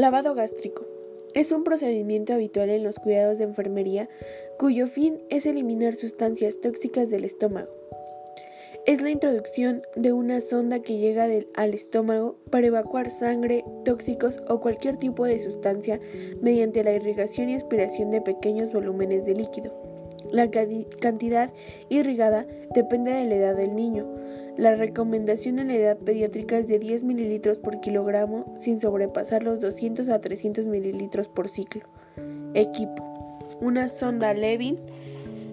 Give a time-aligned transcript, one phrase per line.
[0.00, 0.86] Lavado gástrico.
[1.34, 4.08] Es un procedimiento habitual en los cuidados de enfermería
[4.58, 7.68] cuyo fin es eliminar sustancias tóxicas del estómago.
[8.86, 14.58] Es la introducción de una sonda que llega al estómago para evacuar sangre, tóxicos o
[14.62, 16.00] cualquier tipo de sustancia
[16.40, 19.89] mediante la irrigación y aspiración de pequeños volúmenes de líquido.
[20.32, 21.50] La cantidad
[21.88, 24.06] irrigada depende de la edad del niño.
[24.56, 29.60] La recomendación en la edad pediátrica es de 10 mililitros por kilogramo sin sobrepasar los
[29.60, 31.82] 200 a 300 mililitros por ciclo.
[32.54, 33.06] Equipo.
[33.60, 34.78] Una sonda Levin,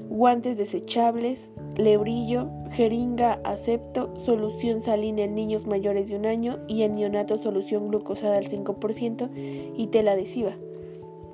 [0.09, 6.95] guantes desechables, lebrillo, jeringa acepto, solución salina en niños mayores de un año y en
[6.95, 9.29] neonato solución glucosada al 5%
[9.75, 10.55] y tela adhesiva.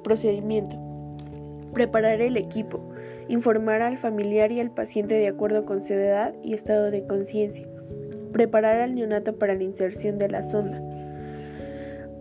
[0.03, 0.92] Procedimiento.
[1.73, 2.79] Preparar el equipo.
[3.27, 7.67] Informar al familiar y al paciente de acuerdo con su edad y estado de conciencia.
[8.31, 10.81] Preparar al neonato para la inserción de la sonda.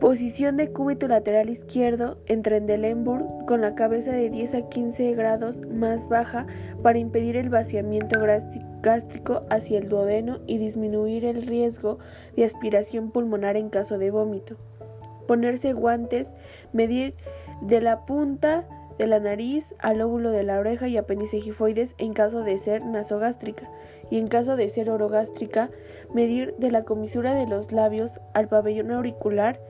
[0.02, 5.60] Posición de cúbito lateral izquierdo en Trendelenburg con la cabeza de 10 a 15 grados
[5.60, 6.48] más baja
[6.82, 8.18] para impedir el vaciamiento
[8.82, 12.00] gástrico hacia el duodeno y disminuir el riesgo
[12.34, 14.56] de aspiración pulmonar en caso de vómito.
[15.28, 16.34] Ponerse guantes,
[16.72, 17.14] medir
[17.60, 18.66] de la punta
[18.98, 22.84] de la nariz al óvulo de la oreja y apéndice gifoides en caso de ser
[22.84, 23.68] nasogástrica
[24.10, 25.70] y en caso de ser orogástrica,
[26.12, 29.60] medir de la comisura de los labios al pabellón auricular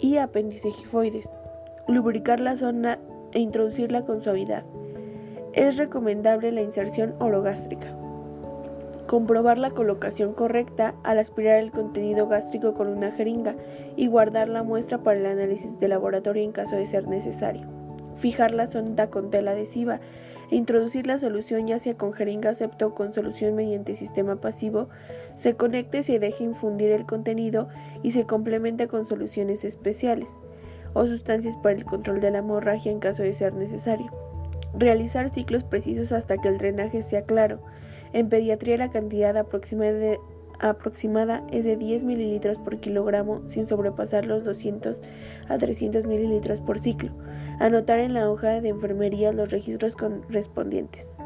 [0.00, 1.30] y apéndice gifoides,
[1.88, 2.98] lubricar la zona
[3.32, 4.64] e introducirla con suavidad.
[5.52, 7.88] Es recomendable la inserción orogástrica.
[9.06, 13.56] Comprobar la colocación correcta al aspirar el contenido gástrico con una jeringa
[13.96, 17.81] y guardar la muestra para el análisis de laboratorio en caso de ser necesario
[18.16, 20.00] fijar la sonda con tela adhesiva
[20.50, 24.88] e introducir la solución ya sea con jeringa septo o con solución mediante sistema pasivo,
[25.34, 27.68] se conecte y se deje infundir el contenido
[28.02, 30.36] y se complemente con soluciones especiales
[30.94, 34.12] o sustancias para el control de la hemorragia en caso de ser necesario.
[34.74, 37.60] Realizar ciclos precisos hasta que el drenaje sea claro.
[38.12, 40.18] En pediatría la cantidad aproximada de
[40.60, 45.00] aproximada es de 10 mililitros por kilogramo sin sobrepasar los 200
[45.48, 47.10] a 300 mililitros por ciclo.
[47.60, 51.18] Anotar en la hoja de enfermería los registros correspondientes.